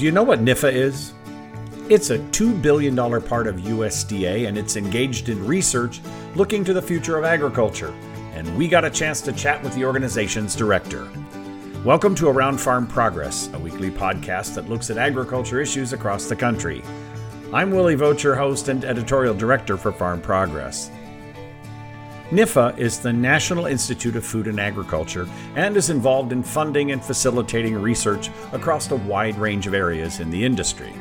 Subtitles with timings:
[0.00, 1.12] Do you know what NIFA is?
[1.90, 6.00] It's a $2 billion part of USDA and it's engaged in research
[6.34, 7.92] looking to the future of agriculture.
[8.32, 11.06] And we got a chance to chat with the organization's director.
[11.84, 16.36] Welcome to Around Farm Progress, a weekly podcast that looks at agriculture issues across the
[16.36, 16.82] country.
[17.52, 20.90] I'm Willie Vogt, host and editorial director for Farm Progress.
[22.30, 27.04] NIFA is the National Institute of Food and Agriculture and is involved in funding and
[27.04, 30.92] facilitating research across a wide range of areas in the industry.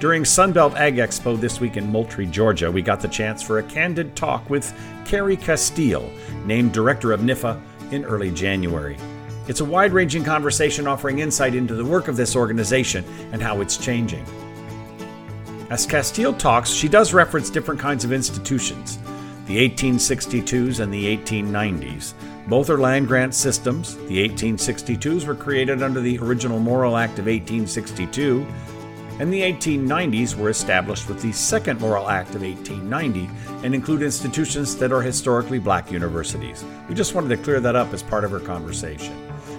[0.00, 3.62] During Sunbelt Ag Expo this week in Moultrie, Georgia, we got the chance for a
[3.62, 6.10] candid talk with Carrie Castille,
[6.44, 7.58] named director of NIFA
[7.90, 8.98] in early January.
[9.48, 13.02] It's a wide ranging conversation offering insight into the work of this organization
[13.32, 14.26] and how it's changing.
[15.70, 18.98] As Castille talks, she does reference different kinds of institutions
[19.46, 22.14] the 1862s and the 1890s.
[22.48, 23.96] Both are land grant systems.
[24.06, 28.46] The 1862s were created under the original Morrill Act of 1862,
[29.20, 33.30] and the 1890s were established with the Second Morrill Act of 1890
[33.64, 36.64] and include institutions that are historically black universities.
[36.88, 39.14] We just wanted to clear that up as part of our conversation.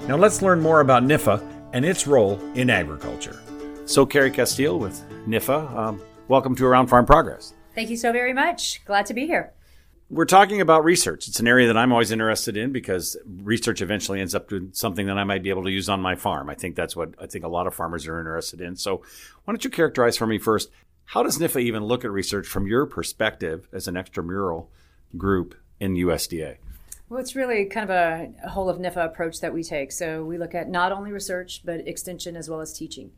[0.08, 1.42] Now let's learn more about NIFA
[1.74, 3.42] and its role in agriculture.
[3.86, 7.54] So, Carrie Castille with NIFA, um, welcome to Around Farm Progress.
[7.76, 8.84] Thank you so very much.
[8.86, 9.55] Glad to be here
[10.10, 11.28] we're talking about research.
[11.28, 15.08] It's an area that I'm always interested in because research eventually ends up doing something
[15.08, 16.50] that I might be able to use on my farm.
[16.50, 18.76] I think that's what I think a lot of farmers are interested in.
[18.76, 20.70] So, why don't you characterize for me first
[21.06, 24.68] how does NIFA even look at research from your perspective as an extramural
[25.18, 26.58] group in USDA?
[27.10, 29.92] Well, it's really kind of a, whole of NIFA approach that we take.
[29.92, 33.12] So, we look at not only research, but extension as well as teaching.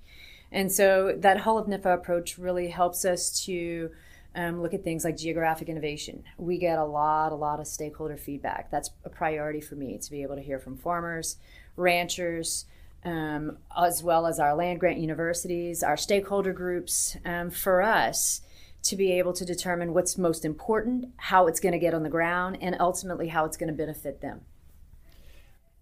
[0.52, 3.92] And so, that whole of NIFA approach really helps us to
[4.36, 6.24] um, look at things like geographic innovation.
[6.38, 8.70] We get a lot, a lot of stakeholder feedback.
[8.72, 11.38] That's a priority for me to be able to hear from farmers,
[11.76, 12.66] ranchers,
[13.04, 17.18] um, as well as our land grant universities, our stakeholder groups.
[17.26, 18.42] Um, for us,
[18.84, 22.10] to be able to determine what's most important, how it's going to get on the
[22.10, 24.42] ground, and ultimately how it's going to benefit them.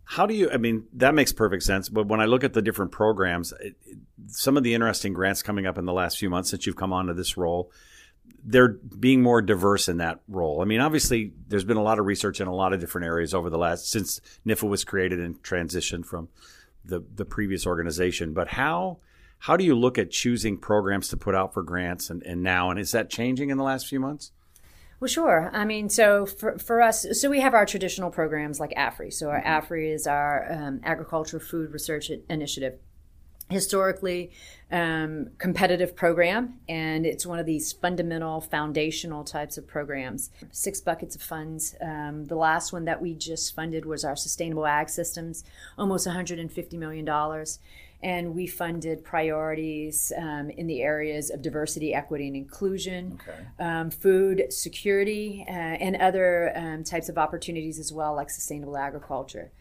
[0.06, 0.50] How do you?
[0.52, 1.90] I mean, that makes perfect sense.
[1.90, 3.54] But when I look at the different programs,
[4.28, 6.94] some of the interesting grants coming up in the last few months since you've come
[6.94, 7.72] onto this role,
[8.44, 10.62] they're being more diverse in that role.
[10.62, 13.34] I mean, obviously, there's been a lot of research in a lot of different areas
[13.34, 16.30] over the last since NIFA was created and transitioned from
[16.84, 18.34] the the previous organization.
[18.34, 19.00] But how
[19.40, 22.70] how do you look at choosing programs to put out for grants and, and now?
[22.70, 24.32] And is that changing in the last few months?
[25.00, 25.52] Well, sure.
[25.54, 29.12] I mean, so for, for us, so we have our traditional programs like AFRI.
[29.12, 29.74] So our mm-hmm.
[29.74, 32.80] AFRI is our um, Agricultural Food Research Initiative
[33.50, 34.32] historically
[34.72, 40.32] um, competitive program, and it's one of these fundamental, foundational types of programs.
[40.52, 41.76] Six buckets of funds.
[41.82, 45.44] Um, the last one that we just funded was our Sustainable Ag Systems,
[45.78, 47.08] almost $150 million.
[48.04, 53.40] And we funded priorities um, in the areas of diversity, equity, and inclusion, okay.
[53.60, 59.52] Um, food security, uh, and other um, types of opportunities as well, like sustainable agriculture.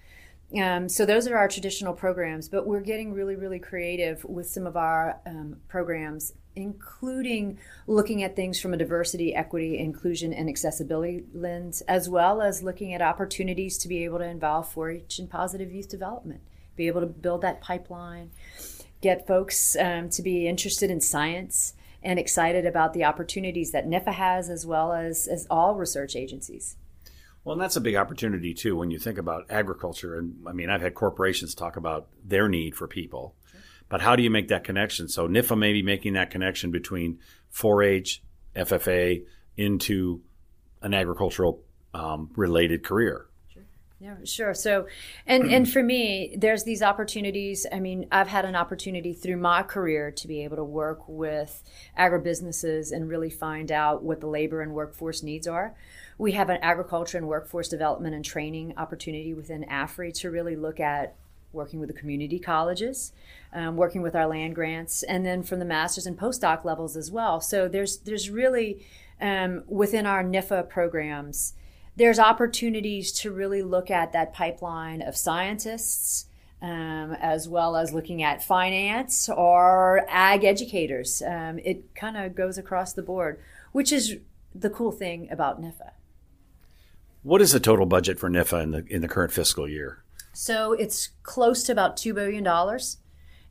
[0.60, 4.66] Um, so those are our traditional programs, but we're getting really, really creative with some
[4.66, 11.24] of our um, programs, including looking at things from a diversity, equity, inclusion, and accessibility
[11.34, 15.72] lens, as well as looking at opportunities to be able to involve 4-H and positive
[15.72, 16.40] youth development,
[16.76, 18.30] be able to build that pipeline,
[19.00, 24.12] get folks um, to be interested in science and excited about the opportunities that NIFA
[24.12, 26.76] has, as well as, as all research agencies.
[27.44, 30.16] Well, and that's a big opportunity too when you think about agriculture.
[30.16, 33.60] And I mean, I've had corporations talk about their need for people, sure.
[33.88, 35.08] but how do you make that connection?
[35.08, 37.18] So NIFA may be making that connection between
[37.52, 38.22] 4-H,
[38.56, 39.24] FFA
[39.56, 40.22] into
[40.82, 41.62] an agricultural
[41.92, 43.26] um, related career.
[44.00, 44.52] Yeah, sure.
[44.52, 44.86] So,
[45.26, 47.64] and and for me, there's these opportunities.
[47.72, 51.62] I mean, I've had an opportunity through my career to be able to work with
[51.98, 55.74] agribusinesses and really find out what the labor and workforce needs are.
[56.18, 60.78] We have an agriculture and workforce development and training opportunity within AFRI to really look
[60.78, 61.16] at
[61.52, 63.12] working with the community colleges,
[63.52, 67.10] um, working with our land grants, and then from the master's and postdoc levels as
[67.10, 67.40] well.
[67.40, 68.84] So there's there's really
[69.20, 71.54] um, within our NIFA programs,
[71.96, 76.26] there's opportunities to really look at that pipeline of scientists.
[76.62, 81.20] Um, as well as looking at finance or ag educators.
[81.20, 83.38] Um, it kind of goes across the board,
[83.72, 84.16] which is
[84.54, 85.90] the cool thing about NIFA.
[87.24, 90.04] What is the total budget for NIFA in the in the current fiscal year?
[90.34, 92.98] So it's close to about two billion dollars,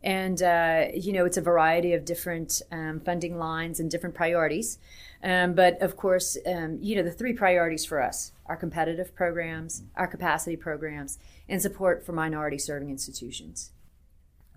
[0.04, 4.78] and uh, you know it's a variety of different um, funding lines and different priorities.
[5.24, 9.82] Um, but of course, um, you know the three priorities for us: our competitive programs,
[9.96, 11.18] our capacity programs,
[11.50, 13.72] and support for minority serving institutions.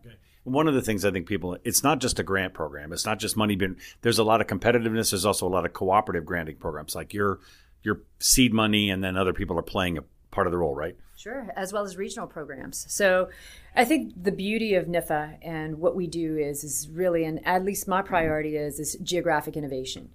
[0.04, 0.16] Okay.
[0.44, 2.92] One of the things I think people, it's not just a grant program.
[2.92, 5.10] It's not just money being, there's a lot of competitiveness.
[5.10, 7.40] There's also a lot of cooperative granting programs like your,
[7.86, 10.96] your seed money and then other people are playing a part of the role, right?
[11.16, 12.84] Sure, as well as regional programs.
[12.90, 13.30] So
[13.74, 17.64] I think the beauty of NIFA and what we do is is really, and at
[17.64, 20.10] least my priority is is geographic innovation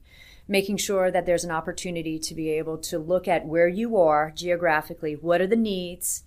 [0.48, 4.32] making sure that there's an opportunity to be able to look at where you are
[4.32, 6.24] geographically, what are the needs,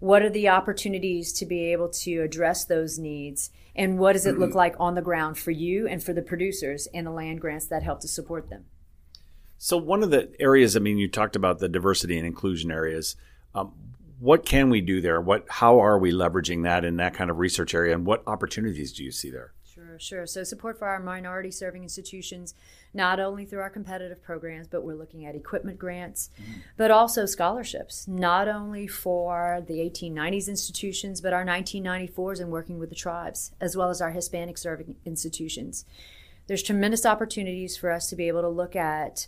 [0.00, 4.38] what are the opportunities to be able to address those needs, and what does it
[4.38, 4.58] look mm-hmm.
[4.58, 7.82] like on the ground for you and for the producers and the land grants that
[7.82, 8.66] help to support them.
[9.58, 13.16] So, one of the areas, I mean, you talked about the diversity and inclusion areas.
[13.54, 13.72] Um,
[14.20, 15.20] what can we do there?
[15.20, 18.92] What, how are we leveraging that in that kind of research area, and what opportunities
[18.92, 19.52] do you see there?
[19.64, 20.26] Sure, sure.
[20.26, 22.54] So, support for our minority serving institutions
[22.94, 26.60] not only through our competitive programs, but we're looking at equipment grants, mm-hmm.
[26.76, 32.88] but also scholarships, not only for the 1890s institutions, but our 1994s and working with
[32.88, 35.84] the tribes, as well as our Hispanic serving institutions.
[36.46, 39.26] There's tremendous opportunities for us to be able to look at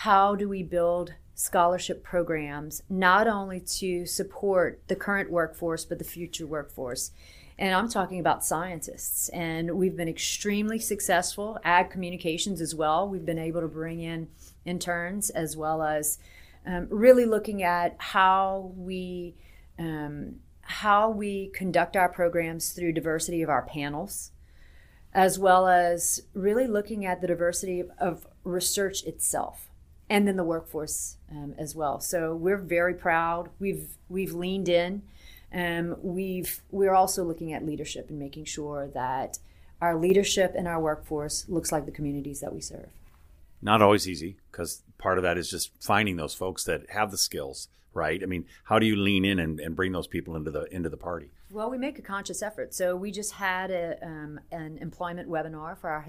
[0.00, 6.04] how do we build scholarship programs, not only to support the current workforce, but the
[6.04, 7.12] future workforce.
[7.58, 9.30] And I'm talking about scientists.
[9.30, 11.58] And we've been extremely successful.
[11.64, 13.08] Ag communications as well.
[13.08, 14.28] We've been able to bring in
[14.66, 16.18] interns as well as
[16.66, 19.34] um, really looking at how we
[19.78, 24.32] um, how we conduct our programs through diversity of our panels,
[25.14, 29.65] as well as really looking at the diversity of, of research itself,
[30.08, 32.00] and then the workforce um, as well.
[32.00, 33.50] So we're very proud.
[33.58, 35.02] We've we've leaned in
[35.52, 39.38] um, we've we're also looking at leadership and making sure that
[39.80, 42.88] our leadership and our workforce looks like the communities that we serve.
[43.62, 47.18] Not always easy because part of that is just finding those folks that have the
[47.18, 48.22] skills, right?
[48.22, 50.88] I mean, how do you lean in and, and bring those people into the into
[50.88, 51.30] the party?
[51.50, 52.74] Well, we make a conscious effort.
[52.74, 56.04] So we just had a, um, an employment webinar for our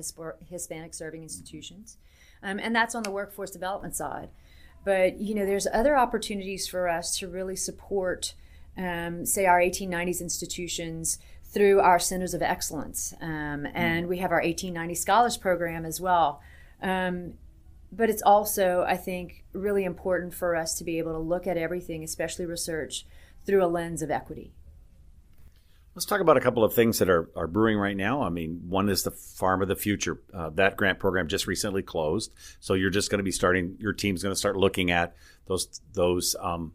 [0.49, 1.97] Hispanic serving institutions,
[2.43, 4.29] um, and that's on the workforce development side.
[4.83, 8.33] But you know, there's other opportunities for us to really support
[8.77, 13.13] um, say, our 1890s institutions through our centers of excellence.
[13.21, 14.09] Um, and mm.
[14.09, 16.41] we have our 1890 Scholars Program as well.
[16.81, 17.33] Um,
[17.91, 21.57] but it's also, I think, really important for us to be able to look at
[21.57, 23.05] everything, especially research,
[23.45, 24.51] through a lens of equity.
[25.97, 28.21] Let's talk about a couple of things that are, are brewing right now.
[28.21, 30.21] I mean, one is the Farm of the Future.
[30.31, 33.77] Uh, that grant program just recently closed, so you're just going to be starting.
[33.79, 35.15] Your team's going to start looking at
[35.47, 36.73] those those um,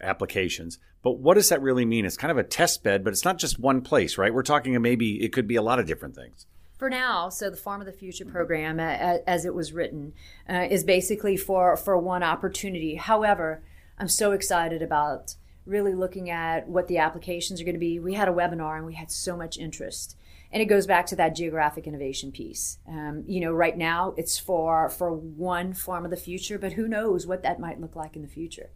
[0.00, 0.78] applications.
[1.02, 2.04] But what does that really mean?
[2.04, 4.32] It's kind of a test bed, but it's not just one place, right?
[4.32, 6.46] We're talking of maybe it could be a lot of different things.
[6.78, 10.12] For now, so the Farm of the Future program, as it was written,
[10.48, 12.94] uh, is basically for for one opportunity.
[12.94, 13.64] However,
[13.98, 15.34] I'm so excited about
[15.66, 17.98] really looking at what the applications are going to be.
[17.98, 20.16] We had a webinar and we had so much interest
[20.52, 22.78] and it goes back to that geographic innovation piece.
[22.86, 26.86] Um, you know, right now it's for for one form of the future, but who
[26.86, 28.70] knows what that might look like in the future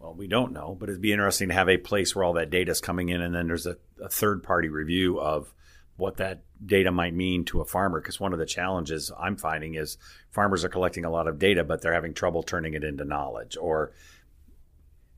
[0.00, 2.48] well, we don't know, but it'd be interesting to have a place where all that
[2.48, 5.52] data is coming in, and then there's a, a third party review of
[5.96, 8.00] what that data might mean to a farmer.
[8.00, 9.98] Because one of the challenges I'm finding is
[10.30, 13.58] farmers are collecting a lot of data, but they're having trouble turning it into knowledge
[13.60, 13.92] or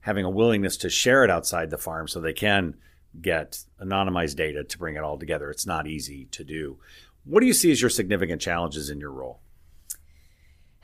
[0.02, 2.74] having a willingness to share it outside the farm so they can
[3.20, 5.50] get anonymized data to bring it all together.
[5.50, 6.78] It's not easy to do.
[7.24, 9.40] What do you see as your significant challenges in your role?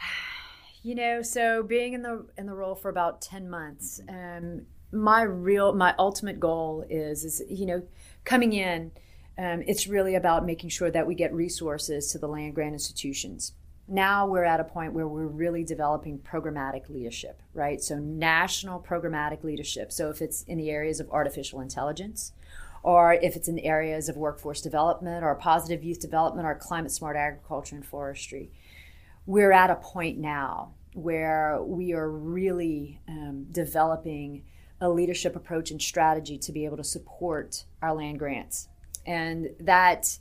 [0.80, 5.22] You know, so being in the in the role for about ten months, um, my
[5.22, 7.82] real my ultimate goal is is you know
[8.24, 8.92] coming in.
[9.36, 13.52] Um, it's really about making sure that we get resources to the land grant institutions.
[13.88, 17.80] Now we're at a point where we're really developing programmatic leadership, right?
[17.80, 19.92] So national programmatic leadership.
[19.92, 22.32] So if it's in the areas of artificial intelligence,
[22.82, 26.92] or if it's in the areas of workforce development or positive youth development or climate
[26.92, 28.50] smart agriculture and forestry
[29.28, 34.42] we're at a point now where we are really um, developing
[34.80, 38.68] a leadership approach and strategy to be able to support our land grants.
[39.04, 40.18] And that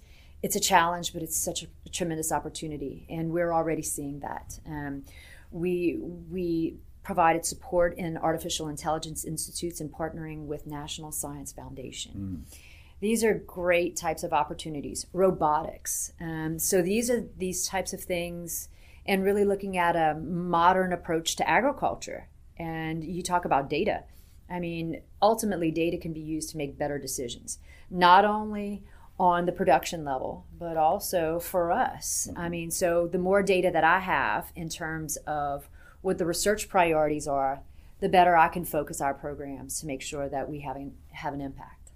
[0.47, 4.59] it's a challenge, but it's such a, tremendous opportunity, and we're already seeing that.
[4.65, 5.03] Um,
[5.51, 5.97] we
[6.31, 12.45] we provided support in artificial intelligence institutes and partnering with National Science Foundation.
[12.51, 12.59] Mm.
[13.01, 15.05] These are great types of opportunities.
[15.11, 16.13] Robotics.
[16.21, 18.69] Um, so these are these types of things
[19.05, 22.29] and really looking at a modern approach to agriculture.
[22.57, 24.03] And you talk about data.
[24.49, 28.83] I mean, ultimately, data can be used to make better decisions, not only
[29.19, 32.29] on the production level, but also for us.
[32.35, 32.51] I mm-hmm.
[32.51, 35.69] mean, so the more data that I have in terms of
[36.01, 37.61] what the research priorities are,
[37.99, 41.33] the better I can focus our programs to make sure that we have an, have
[41.33, 41.91] an impact.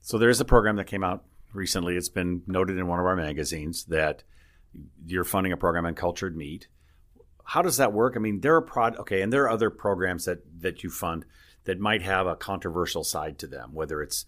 [0.00, 1.96] So there's a program that came out recently.
[1.96, 4.24] It's been noted in one of our magazines that
[5.06, 6.68] you're funding a program on cultured meat.
[7.44, 8.14] How does that work?
[8.14, 11.24] I mean, there are prod okay, and there are other programs that that you fund
[11.64, 14.26] that might have a controversial side to them, whether it's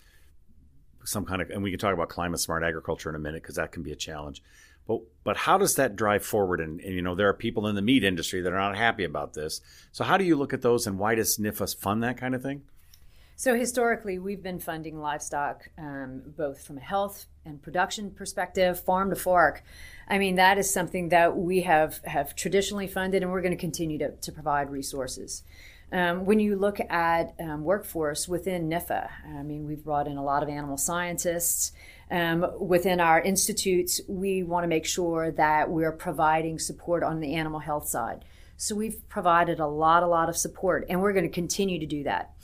[1.05, 3.57] some kind of and we can talk about climate smart agriculture in a minute because
[3.57, 4.43] that can be a challenge.
[4.87, 6.61] But but how does that drive forward?
[6.61, 9.05] And, and, you know, there are people in the meat industry that are not happy
[9.05, 9.61] about this.
[9.93, 12.43] So how do you look at those, and why does NIFA fund that kind of
[12.43, 12.63] thing?
[13.37, 19.09] So historically, we've been funding livestock um, both from a health and production perspective, farm
[19.09, 19.63] to fork.
[20.09, 23.61] I mean, that is something that we have have traditionally funded, and we're going to
[23.61, 25.43] continue to, to provide resources.
[25.93, 30.23] Um, when you look at um, workforce within NIFA, I mean, we've brought in a
[30.23, 31.73] lot of animal scientists.
[32.11, 37.35] Um, within our institutes, we want to make sure that we're providing support on the
[37.35, 38.25] animal health side.
[38.57, 41.87] So we've provided a lot, a lot of support, and we're going to continue to
[41.87, 42.35] do that.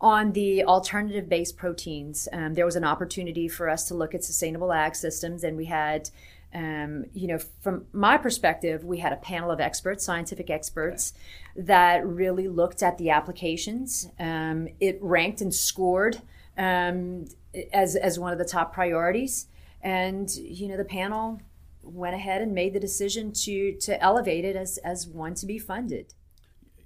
[0.00, 4.22] On the alternative based proteins, um, there was an opportunity for us to look at
[4.22, 6.10] sustainable ag systems, and we had
[6.54, 11.12] um, you know, from my perspective, we had a panel of experts, scientific experts,
[11.56, 14.08] that really looked at the applications.
[14.20, 16.22] Um, it ranked and scored
[16.56, 17.26] um,
[17.72, 19.48] as as one of the top priorities.
[19.82, 21.40] And you know, the panel
[21.82, 25.58] went ahead and made the decision to to elevate it as as one to be
[25.58, 26.14] funded.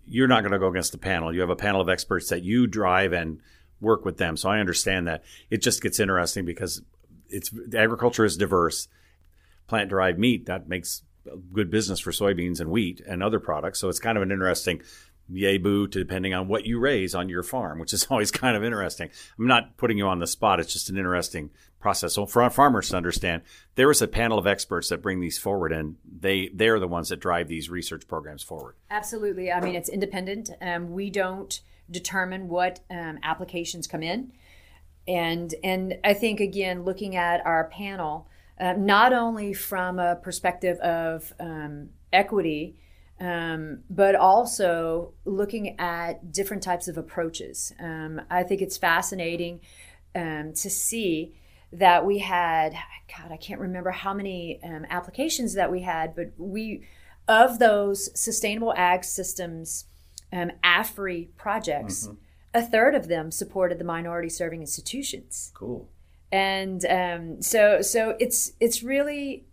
[0.07, 1.35] You're not going to go against the panel.
[1.35, 3.43] You have a panel of experts that you drive and
[3.83, 4.39] work with them.
[4.39, 5.23] So I understand that.
[5.51, 6.81] It just gets interesting because
[7.29, 8.89] it's agriculture is diverse.
[9.69, 11.03] Plant derived meat that makes
[11.53, 13.79] good business for soybeans and wheat and other products.
[13.79, 14.83] So it's kind of an interesting
[15.31, 18.57] yay boo to depending on what you raise on your farm, which is always kind
[18.57, 19.11] of interesting.
[19.39, 20.61] I'm not putting you on the spot.
[20.61, 22.15] It's just an interesting process.
[22.15, 23.43] So for our farmers to understand,
[23.75, 27.11] there is a panel of experts that bring these forward and they, they're the ones
[27.11, 28.75] that drive these research programs forward.
[28.91, 29.53] Absolutely.
[29.53, 30.51] I mean, it's independent.
[30.61, 31.61] Um, we don't
[31.91, 34.33] determine what um, applications come in.
[35.07, 38.29] And, and I think, again, looking at our panel,
[38.61, 42.77] uh, not only from a perspective of um, equity,
[43.21, 47.73] um, but also looking at different types of approaches.
[47.81, 49.61] Um, I think it's fascinating
[50.15, 51.35] um, to see
[51.73, 52.75] that we had,
[53.17, 56.85] God, I can't remember how many um, applications that we had, but we,
[57.27, 59.87] of those sustainable ag systems
[60.33, 62.15] um, AFRI projects, mm-hmm.
[62.55, 65.51] a third of them supported the minority serving institutions.
[65.55, 65.89] Cool.
[66.31, 69.47] And um, so, so it's it's really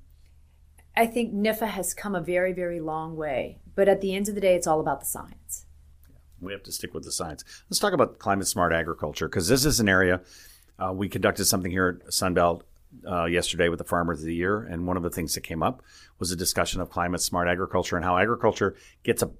[0.98, 3.60] I think NIFA has come a very, very long way.
[3.76, 5.66] But at the end of the day, it's all about the science.
[6.40, 7.44] We have to stick with the science.
[7.70, 10.22] Let's talk about climate smart agriculture because this is an area
[10.78, 12.62] uh, we conducted something here at Sunbelt
[13.10, 15.64] uh, yesterday with the Farmers of the Year, and one of the things that came
[15.64, 15.82] up
[16.20, 19.32] was a discussion of climate smart agriculture and how agriculture gets a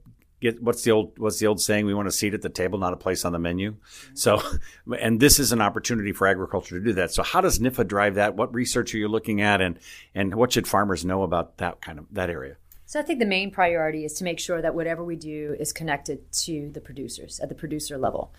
[0.42, 1.86] get what's the old what's the old saying?
[1.86, 3.72] We want a seat at the table, not a place on the menu.
[3.72, 4.16] Mm-hmm.
[4.16, 4.42] So,
[5.00, 7.12] and this is an opportunity for agriculture to do that.
[7.12, 8.36] So, how does NIFA drive that?
[8.36, 9.80] What research are you looking at, and
[10.14, 12.58] and what should farmers know about that kind of that area?
[12.86, 15.74] So, I think the main priority is to make sure that whatever we do is
[15.74, 18.32] connected to the producers at the producer level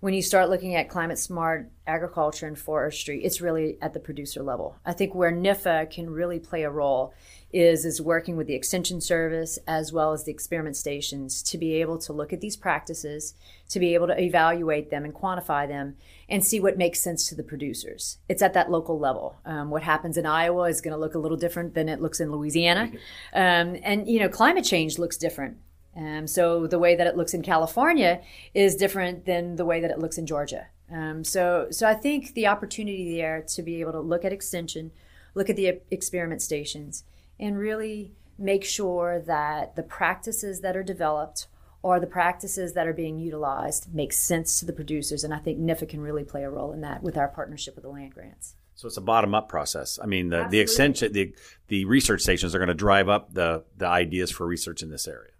[0.00, 4.42] when you start looking at climate smart agriculture and forestry, it's really at the producer
[4.42, 4.76] level.
[4.84, 7.14] I think where NIFA can really play a role
[7.56, 11.74] is is working with the extension service as well as the experiment stations to be
[11.80, 13.34] able to look at these practices,
[13.68, 15.96] to be able to evaluate them and quantify them,
[16.28, 18.18] and see what makes sense to the producers.
[18.28, 19.36] It's at that local level.
[19.44, 22.20] Um, what happens in Iowa is going to look a little different than it looks
[22.20, 22.92] in Louisiana,
[23.32, 25.58] um, and you know climate change looks different
[25.96, 28.20] um, so the way that it looks in California
[28.52, 30.66] is different than the way that it looks in Georgia.
[30.92, 34.92] Um, so, so I think the opportunity there to be able to look at extension,
[35.34, 37.04] look at the experiment stations,
[37.38, 41.46] and really make sure that the practices that are developed
[41.82, 45.22] or the practices that are being utilized make sense to the producers.
[45.22, 47.84] And I think NIFA can really play a role in that with our partnership with
[47.84, 48.56] the land grants.
[48.74, 49.98] So it's a bottom up process.
[50.02, 51.34] I mean, the, the extension, the,
[51.68, 55.08] the research stations are going to drive up the, the ideas for research in this
[55.08, 55.30] area.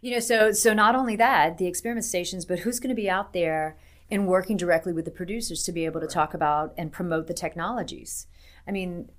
[0.00, 3.10] You know, so so not only that, the experiment stations, but who's going to be
[3.10, 3.76] out there
[4.10, 6.14] and working directly with the producers to be able to right.
[6.14, 8.26] talk about and promote the technologies.
[8.66, 9.10] I mean,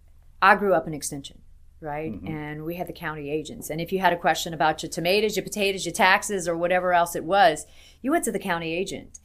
[0.41, 1.41] I grew up in extension,
[1.81, 2.13] right?
[2.13, 2.27] Mm-hmm.
[2.27, 3.69] And we had the county agents.
[3.69, 6.93] And if you had a question about your tomatoes, your potatoes, your taxes, or whatever
[6.93, 7.65] else it was,
[8.01, 9.19] you went to the county agent.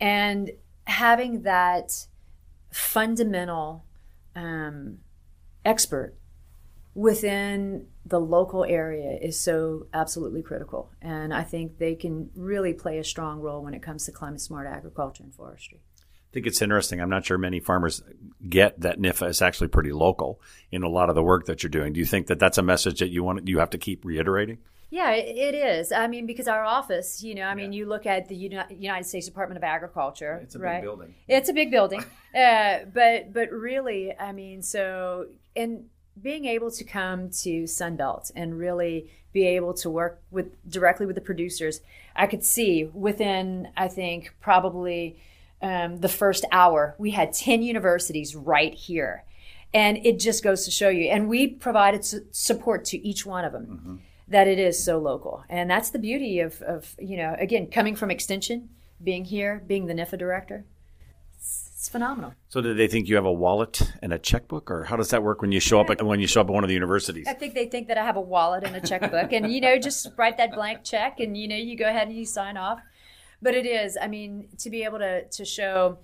[0.00, 0.52] And
[0.84, 2.06] having that
[2.70, 3.84] fundamental
[4.34, 4.98] um,
[5.64, 6.14] expert
[6.94, 10.90] within the local area is so absolutely critical.
[11.02, 14.40] And I think they can really play a strong role when it comes to climate
[14.40, 15.80] smart agriculture and forestry.
[16.30, 17.00] I think it's interesting.
[17.00, 18.02] I'm not sure many farmers
[18.48, 20.40] get that NIFA is actually pretty local
[20.70, 21.92] in a lot of the work that you're doing.
[21.92, 24.58] Do you think that that's a message that you want you have to keep reiterating?
[24.90, 25.90] Yeah, it is.
[25.90, 29.26] I mean, because our office, you know, I mean, you look at the United States
[29.26, 30.38] Department of Agriculture.
[30.42, 30.76] It's a right?
[30.76, 31.14] big building.
[31.26, 32.04] It's a big building,
[32.34, 35.86] uh, but but really, I mean, so and
[36.20, 41.16] being able to come to Sunbelt and really be able to work with directly with
[41.16, 41.80] the producers,
[42.14, 45.18] I could see within, I think, probably
[45.62, 49.24] um, the first hour, we had ten universities right here,
[49.72, 51.08] and it just goes to show you.
[51.08, 53.66] And we provided su- support to each one of them.
[53.66, 53.96] Mm-hmm
[54.28, 55.44] that it is so local.
[55.48, 58.68] And that's the beauty of, of you know, again, coming from Extension,
[59.02, 60.64] being here, being the NIFA director.
[61.36, 62.34] It's, it's phenomenal.
[62.48, 65.22] So, do they think you have a wallet and a checkbook, or how does that
[65.22, 67.26] work when you show up at, when you show up at one of the universities?
[67.28, 69.78] I think they think that I have a wallet and a checkbook, and you know,
[69.78, 72.80] just write that blank check, and you know, you go ahead and you sign off.
[73.42, 75.98] But it is, I mean, to be able to to show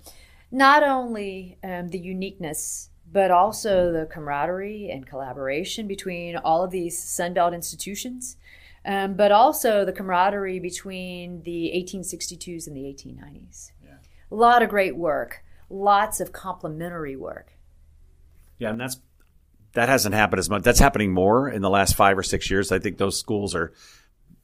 [0.51, 6.99] not only um, the uniqueness but also the camaraderie and collaboration between all of these
[6.99, 8.37] Sunbelt institutions,
[8.85, 13.71] um, but also the camaraderie between the 1862s and the 1890s.
[13.83, 13.91] Yeah.
[14.31, 17.53] A lot of great work, lots of complementary work.
[18.57, 18.99] Yeah, and that's
[19.73, 20.63] that hasn't happened as much.
[20.63, 22.71] That's happening more in the last five or six years.
[22.71, 23.73] I think those schools are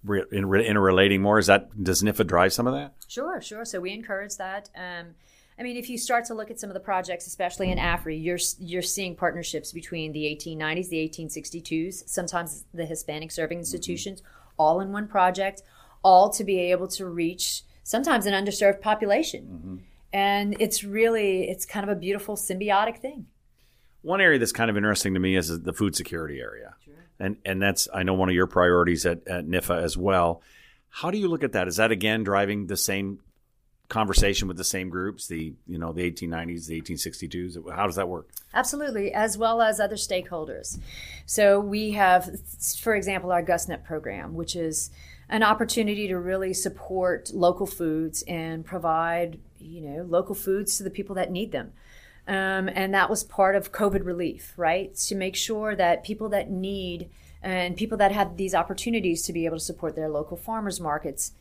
[0.03, 1.39] re- interrelating more.
[1.39, 2.93] Is that does NIFA drive some of that?
[3.07, 3.65] Sure, sure.
[3.65, 4.69] So we encourage that.
[4.75, 5.15] Um,
[5.59, 8.23] I mean, if you start to look at some of the projects, especially in AFRI,
[8.23, 13.61] you're you're seeing partnerships between the 1890s, the 1862s, sometimes the Hispanic serving mm-hmm.
[13.61, 14.51] institutions, mm-hmm.
[14.57, 15.63] all in one project,
[16.01, 19.43] all to be able to reach sometimes an underserved population.
[19.45, 19.75] Mm-hmm.
[20.13, 23.27] And it's really it's kind of a beautiful symbiotic thing.
[24.01, 26.75] One area that's kind of interesting to me is the food security area.
[27.19, 30.41] And and that's I know one of your priorities at, at NIFA as well.
[30.89, 31.67] How do you look at that?
[31.67, 33.19] Is that again driving the same
[33.89, 37.75] conversation with the same groups, the you know the 1890s, the 1862s?
[37.75, 38.29] How does that work?
[38.53, 40.79] Absolutely, as well as other stakeholders.
[41.25, 42.29] So we have,
[42.79, 44.91] for example, our GusNIP program, which is
[45.27, 50.89] an opportunity to really support local foods and provide you know local foods to the
[50.89, 51.73] people that need them.
[52.29, 54.95] Um, and that was part of COVID relief, right?
[54.95, 57.10] To make sure that people that need
[57.41, 61.32] and people that have these opportunities to be able to support their local farmers markets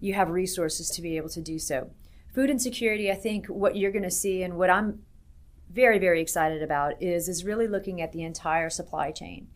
[0.00, 1.90] you have resources to be able to do so.
[2.34, 5.02] Food insecurity, I think what you're going to see and what I'm
[5.70, 9.48] very, very excited about is, is really looking at the entire supply chain,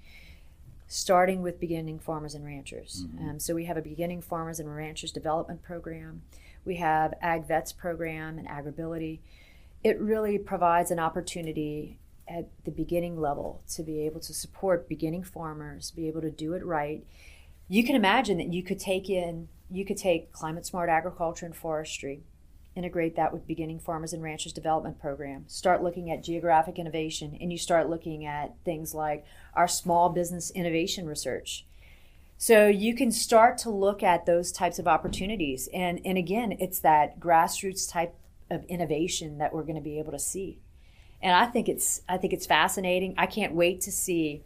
[0.88, 3.04] starting with beginning farmers and ranchers.
[3.06, 3.28] Mm-hmm.
[3.28, 6.22] Um, so we have a beginning farmers and ranchers development program.
[6.64, 9.20] We have Ag Vets program and AgrAbility.
[9.82, 15.24] It really provides an opportunity at the beginning level to be able to support beginning
[15.24, 17.04] farmers, be able to do it right.
[17.68, 21.54] You can imagine that you could take in you could take climate smart agriculture and
[21.54, 22.24] forestry,
[22.74, 27.52] integrate that with beginning farmers and ranchers development program, start looking at geographic innovation, and
[27.52, 31.66] you start looking at things like our small business innovation research.
[32.36, 35.68] So you can start to look at those types of opportunities.
[35.74, 38.14] And, and again, it's that grassroots type
[38.50, 40.60] of innovation that we're going to be able to see.
[41.22, 43.14] And I think it's I think it's fascinating.
[43.18, 44.42] I can't wait to see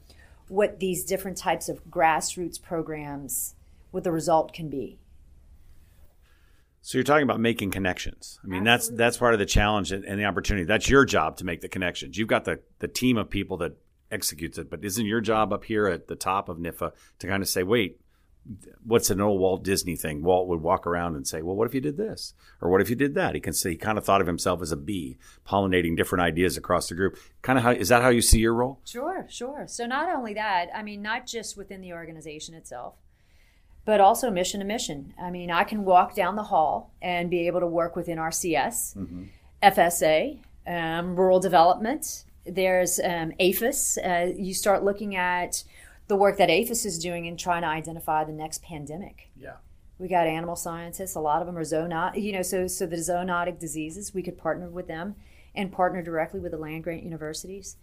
[0.48, 3.54] what these different types of grassroots programs
[3.90, 4.98] what the result can be.
[6.82, 8.38] So you're talking about making connections.
[8.44, 8.96] I mean, Absolutely.
[8.98, 10.64] that's that's part of the challenge and, and, the opportunity.
[10.64, 12.18] That's your job to make the connections.
[12.18, 13.78] You've got the the team of people that
[14.10, 17.42] executes it, but isn't your job up here at the top of NIFA to kind
[17.42, 18.00] of say, wait,
[18.84, 20.22] what's an old Walt Disney thing?
[20.22, 22.34] Walt would walk around and say, well, what if you did this?
[22.60, 23.34] Or what if you did that?
[23.34, 26.56] He can say he kind of thought of himself as a bee, pollinating different ideas
[26.56, 27.16] across the group.
[27.42, 28.80] Kind of how is that how you see your role?
[28.84, 29.64] Sure, sure.
[29.66, 32.94] So not only that, I mean, not just within the organization itself,
[33.84, 35.14] but also mission to mission.
[35.20, 38.96] I mean, I can walk down the hall and be able to work within RCS,
[38.96, 39.24] mm-hmm.
[39.62, 42.24] FSA, um, rural development.
[42.46, 43.98] There's um, APHIS.
[43.98, 45.64] Uh, you start looking at
[46.06, 49.30] the work that APHIS is doing in trying to identify the next pandemic.
[49.36, 49.56] Yeah.
[49.98, 51.14] We got animal scientists.
[51.14, 54.12] A lot of them are zoonotic, you know, so so the zoonotic diseases.
[54.12, 55.14] We could partner with them
[55.54, 57.76] and partner directly with the land grant universities.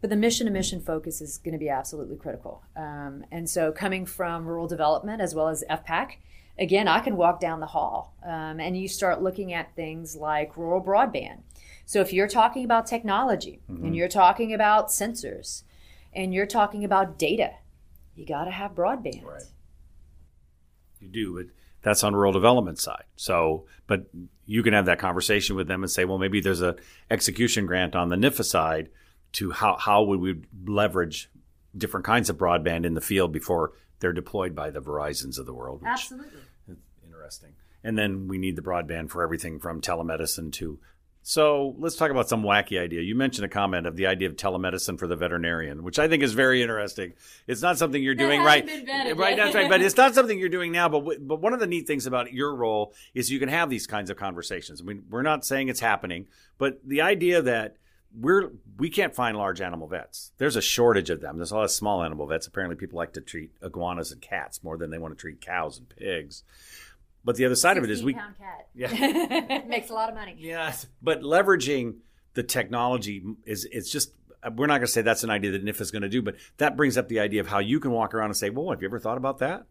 [0.00, 2.64] But the mission to mission focus is going to be absolutely critical.
[2.76, 6.16] Um, and so, coming from rural development as well as FPAC,
[6.58, 10.56] again, I can walk down the hall um, and you start looking at things like
[10.56, 11.42] rural broadband.
[11.86, 13.84] So, if you're talking about technology mm-hmm.
[13.84, 15.62] and you're talking about sensors
[16.12, 17.52] and you're talking about data,
[18.14, 19.24] you got to have broadband.
[19.24, 19.42] Right.
[21.00, 21.46] You do, but
[21.82, 23.04] that's on rural development side.
[23.16, 24.06] So, but
[24.46, 26.76] you can have that conversation with them and say, well, maybe there's a
[27.10, 28.88] execution grant on the NIFA side
[29.32, 31.30] to how, how would we leverage
[31.76, 35.54] different kinds of broadband in the field before they're deployed by the Verizons of the
[35.54, 35.82] world.
[35.86, 36.40] Absolutely.
[37.04, 37.54] interesting.
[37.84, 40.78] And then we need the broadband for everything from telemedicine to
[41.24, 43.00] So let's talk about some wacky idea.
[43.00, 46.22] You mentioned a comment of the idea of telemedicine for the veterinarian, which I think
[46.22, 47.12] is very interesting.
[47.46, 48.66] It's not something you're doing right,
[49.16, 49.36] right?
[49.36, 50.88] That's right, but it's not something you're doing now.
[50.88, 53.86] But but one of the neat things about your role is you can have these
[53.86, 54.80] kinds of conversations.
[54.80, 56.26] I mean, we're not saying it's happening,
[56.58, 57.76] but the idea that
[58.18, 60.32] we're we can't find large animal vets.
[60.38, 61.36] There's a shortage of them.
[61.36, 62.46] There's a lot of small animal vets.
[62.46, 65.78] Apparently, people like to treat iguanas and cats more than they want to treat cows
[65.78, 66.42] and pigs.
[67.24, 68.68] But the other side of it is we pound cat.
[68.74, 70.34] Yeah, makes a lot of money.
[70.38, 71.96] Yes, but leveraging
[72.34, 74.12] the technology is it's just
[74.56, 76.34] we're not going to say that's an idea that NIF is going to do, but
[76.56, 78.82] that brings up the idea of how you can walk around and say, "Well, have
[78.82, 79.66] you ever thought about that?"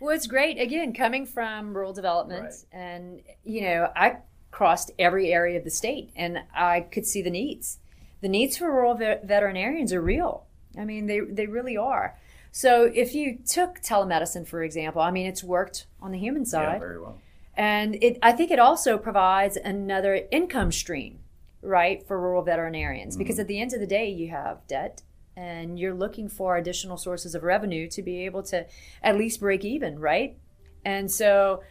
[0.00, 0.60] Well, it's great.
[0.60, 2.54] Again, coming from rural development, right.
[2.72, 4.18] and you know, I
[4.50, 7.78] crossed every area of the state, and I could see the needs.
[8.20, 10.46] The needs for rural veterinarians are real.
[10.78, 12.18] I mean, they they really are.
[12.56, 16.74] So if you took telemedicine, for example, I mean, it's worked on the human side.
[16.74, 17.18] Yeah, very well.
[17.56, 21.18] And it, I think it also provides another income stream,
[21.62, 23.14] right, for rural veterinarians.
[23.14, 23.18] Mm-hmm.
[23.18, 25.02] Because at the end of the day, you have debt
[25.36, 28.66] and you're looking for additional sources of revenue to be able to
[29.02, 30.38] at least break even, right?
[30.84, 31.64] And so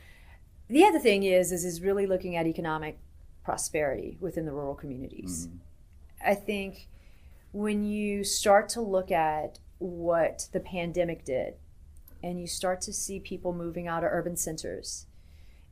[0.68, 3.00] the other thing is, is, is really looking at economic
[3.46, 5.48] prosperity within the rural communities.
[5.48, 6.30] Mm-hmm.
[6.30, 6.90] I think
[7.54, 11.56] when you start to look at what the pandemic did.
[12.24, 15.08] And you start to see people moving out of urban centers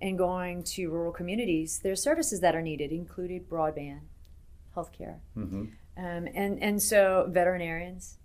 [0.02, 1.80] and going to rural communities.
[1.82, 4.02] There's services that are needed, including broadband,
[4.76, 5.65] healthcare, mm-hmm.
[5.97, 8.17] um, and and so veterinarians,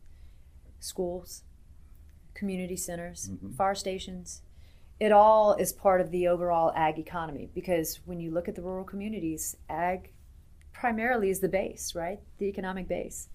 [0.80, 1.44] schools,
[2.34, 3.52] community centers, mm-hmm.
[3.52, 4.42] fire stations.
[4.98, 8.62] It all is part of the overall ag economy because when you look at the
[8.62, 10.10] rural communities, ag
[10.72, 12.18] primarily is the base, right?
[12.38, 13.28] The economic base.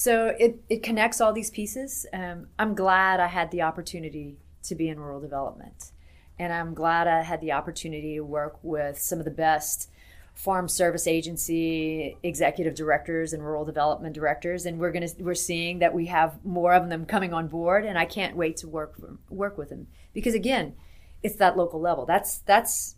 [0.00, 2.06] So it, it connects all these pieces.
[2.14, 5.92] Um, I'm glad I had the opportunity to be in rural development.
[6.38, 9.90] And I'm glad I had the opportunity to work with some of the best
[10.32, 15.80] farm service agency executive directors and rural development directors and we're going to we're seeing
[15.80, 18.94] that we have more of them coming on board and I can't wait to work
[19.28, 20.76] work with them because again
[21.22, 22.94] it's that local level that's that's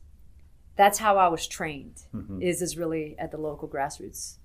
[0.77, 2.41] that's how I was trained mm-hmm.
[2.41, 4.37] is is really at the local grassroots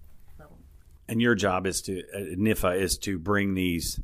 [1.08, 4.00] and your job is to uh, NIFA is to bring these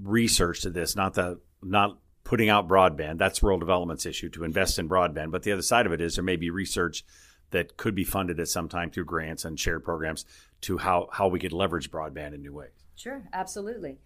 [0.00, 3.18] research to this, not the not putting out broadband.
[3.18, 5.30] That's rural development's issue to invest in broadband.
[5.30, 7.04] But the other side of it is there may be research
[7.50, 10.24] that could be funded at some time through grants and shared programs
[10.62, 12.70] to how how we could leverage broadband in new ways.
[12.96, 13.98] Sure, absolutely.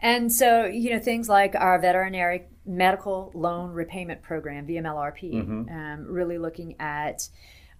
[0.00, 5.68] And so, you know, things like our veterinary medical loan repayment program, VMLRP, mm-hmm.
[5.68, 7.28] um, really looking at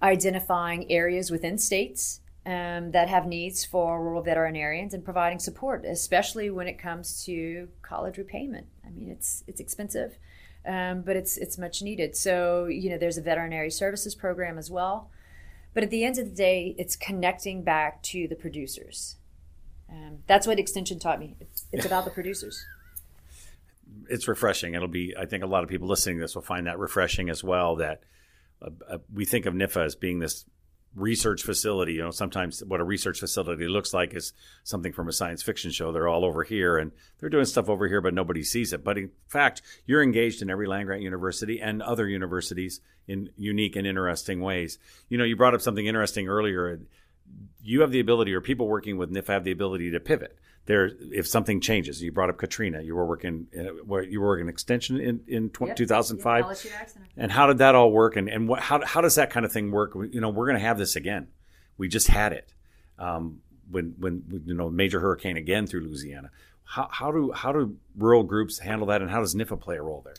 [0.00, 6.50] identifying areas within states um, that have needs for rural veterinarians and providing support, especially
[6.50, 8.66] when it comes to college repayment.
[8.84, 10.18] I mean, it's it's expensive,
[10.66, 12.16] um, but it's it's much needed.
[12.16, 15.10] So you know, there's a veterinary services program as well.
[15.74, 19.16] But at the end of the day, it's connecting back to the producers.
[19.88, 21.36] Um, that's what extension taught me.
[21.40, 22.64] It's, it's about the producers.
[24.08, 24.74] It's refreshing.
[24.74, 25.14] It'll be.
[25.16, 27.76] I think a lot of people listening to this will find that refreshing as well.
[27.76, 28.02] That
[28.60, 30.44] uh, uh, we think of NIFA as being this
[30.94, 31.94] research facility.
[31.94, 34.32] You know, sometimes what a research facility looks like is
[34.64, 35.92] something from a science fiction show.
[35.92, 38.84] They're all over here and they're doing stuff over here, but nobody sees it.
[38.84, 43.76] But in fact, you're engaged in every land grant university and other universities in unique
[43.76, 44.78] and interesting ways.
[45.08, 46.80] You know, you brought up something interesting earlier.
[47.62, 50.90] You have the ability, or people working with NIF have the ability to pivot there
[51.10, 55.00] if something changes you brought up katrina you were working uh, you were working extension
[55.00, 55.76] in, in tw- yep.
[55.76, 56.66] 2005
[57.16, 59.52] and how did that all work and, and what, how, how does that kind of
[59.52, 61.28] thing work you know we're going to have this again
[61.78, 62.52] we just had it
[62.98, 66.30] um, when when you know major hurricane again through louisiana
[66.64, 69.82] how, how do how do rural groups handle that and how does nifa play a
[69.82, 70.14] role there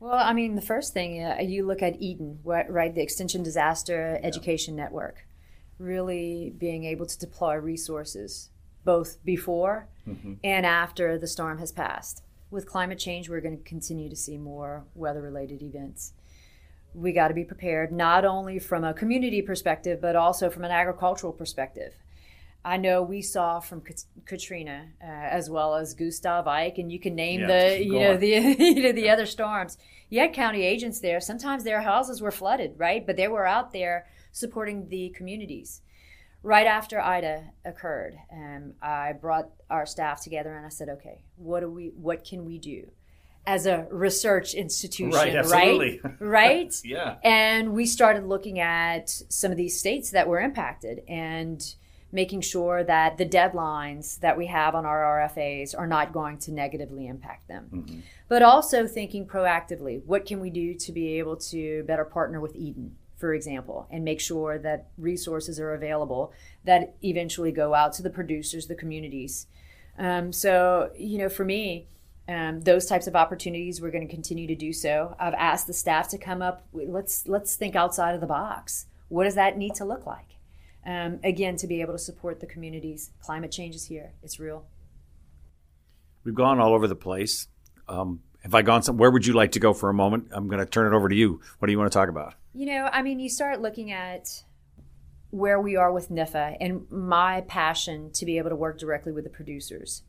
[0.00, 2.94] well, I mean, the first thing uh, you look at Eden, right?
[2.94, 4.84] The Extension Disaster Education yeah.
[4.84, 5.26] Network,
[5.78, 8.50] really being able to deploy resources
[8.84, 10.34] both before mm-hmm.
[10.42, 12.22] and after the storm has passed.
[12.50, 16.12] With climate change, we're going to continue to see more weather related events.
[16.94, 20.70] We got to be prepared not only from a community perspective, but also from an
[20.70, 21.94] agricultural perspective.
[22.64, 23.82] I know we saw from
[24.24, 28.16] Katrina uh, as well as Gustav Ike, and you can name yeah, the you know
[28.16, 29.12] the you know the yeah.
[29.12, 29.76] other storms.
[30.08, 31.20] You had county agents there.
[31.20, 33.04] Sometimes their houses were flooded, right?
[33.04, 35.82] But they were out there supporting the communities
[36.44, 41.60] right after Ida occurred, um, I brought our staff together and I said, okay, what
[41.60, 42.86] do we, what can we do?
[43.46, 45.34] As a research institution, right?
[45.34, 46.00] Absolutely.
[46.04, 46.20] Right?
[46.20, 46.74] right?
[46.84, 47.16] yeah.
[47.24, 51.62] And we started looking at some of these states that were impacted and
[52.12, 56.52] making sure that the deadlines that we have on our RFAs are not going to
[56.52, 57.68] negatively impact them.
[57.72, 58.00] Mm-hmm.
[58.28, 62.54] But also thinking proactively what can we do to be able to better partner with
[62.54, 62.96] Eden?
[63.24, 66.30] For example, and make sure that resources are available
[66.62, 69.46] that eventually go out to the producers, the communities.
[69.98, 71.86] Um, so, you know, for me,
[72.28, 75.16] um, those types of opportunities we're going to continue to do so.
[75.18, 78.88] I've asked the staff to come up let's let's think outside of the box.
[79.08, 80.36] What does that need to look like?
[80.84, 83.10] Um, again to be able to support the communities.
[83.22, 84.12] Climate change is here.
[84.22, 84.66] It's real.
[86.24, 87.48] We've gone all over the place.
[87.88, 90.46] Um, have i gone some where would you like to go for a moment i'm
[90.46, 92.66] going to turn it over to you what do you want to talk about you
[92.66, 94.44] know i mean you start looking at
[95.30, 99.24] where we are with NIFA and my passion to be able to work directly with
[99.24, 100.04] the producers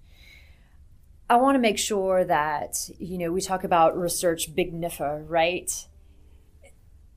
[1.29, 5.87] I want to make sure that, you know, we talk about research big NIFA, right?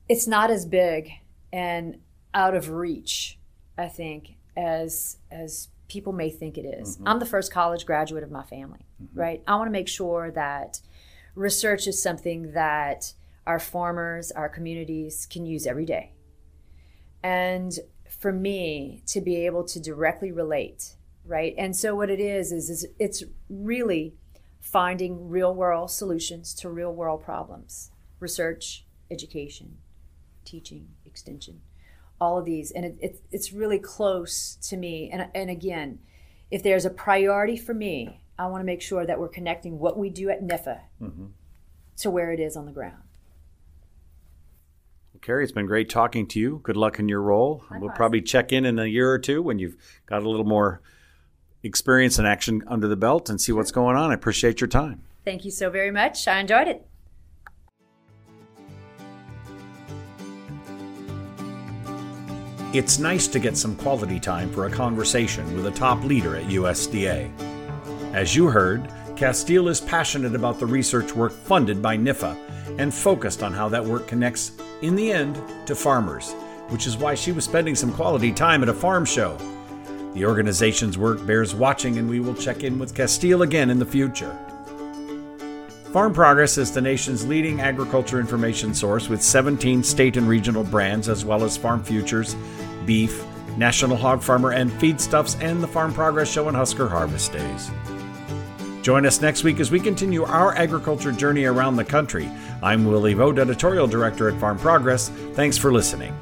[0.07, 1.11] It's not as big
[1.53, 1.99] and
[2.33, 3.37] out of reach,
[3.77, 6.97] I think, as as people may think it is.
[6.97, 7.07] Mm-hmm.
[7.07, 9.19] I'm the first college graduate of my family, mm-hmm.
[9.19, 9.43] right?
[9.47, 10.81] I want to make sure that
[11.39, 13.13] research is something that
[13.47, 16.13] our farmers, our communities can use every day.
[17.23, 17.73] And
[18.07, 20.95] for me to be able to directly relate
[21.29, 21.53] right?
[21.57, 24.15] And so what it is is, is it's really
[24.59, 27.91] finding real world solutions to real world problems.
[28.19, 29.77] Research, education,
[30.43, 31.61] teaching, extension,
[32.19, 35.09] all of these, and it, it, it's really close to me.
[35.11, 35.99] And and again,
[36.51, 39.97] if there's a priority for me, I want to make sure that we're connecting what
[39.97, 41.25] we do at NIFA mm-hmm.
[41.97, 43.03] to where it is on the ground.
[45.13, 46.61] Well, Carrie, it's been great talking to you.
[46.63, 47.65] Good luck in your role.
[47.69, 49.75] We'll probably check in in a year or two when you've
[50.05, 50.79] got a little more
[51.63, 54.11] experience and action under the belt and see what's going on.
[54.11, 55.03] I appreciate your time.
[55.25, 56.25] Thank you so very much.
[56.25, 56.85] I enjoyed it.
[62.71, 66.45] It's nice to get some quality time for a conversation with a top leader at
[66.45, 67.48] USDA.
[68.13, 72.35] As you heard, Castille is passionate about the research work funded by NIFA
[72.79, 76.31] and focused on how that work connects, in the end, to farmers,
[76.69, 79.37] which is why she was spending some quality time at a farm show.
[80.15, 83.85] The organization's work bears watching, and we will check in with Castille again in the
[83.85, 84.35] future.
[85.93, 91.09] Farm Progress is the nation's leading agriculture information source with 17 state and regional brands,
[91.09, 92.35] as well as Farm Futures,
[92.87, 93.23] Beef,
[93.55, 97.69] National Hog Farmer, and Feedstuffs, and the Farm Progress Show and Husker Harvest Days.
[98.81, 102.29] Join us next week as we continue our agriculture journey around the country.
[102.63, 105.09] I'm Willie Vogt, Editorial Director at Farm Progress.
[105.33, 106.17] Thanks for listening.